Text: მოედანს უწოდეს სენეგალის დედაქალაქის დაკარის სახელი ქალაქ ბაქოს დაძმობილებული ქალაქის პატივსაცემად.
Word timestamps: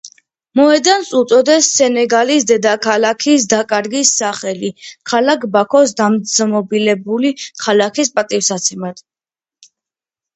მოედანს 0.59 1.09
უწოდეს 1.17 1.67
სენეგალის 1.79 2.45
დედაქალაქის 2.51 3.45
დაკარის 3.51 4.13
სახელი 4.21 4.71
ქალაქ 5.11 5.45
ბაქოს 5.57 5.93
დაძმობილებული 5.99 7.31
ქალაქის 7.65 8.11
პატივსაცემად. 8.17 9.05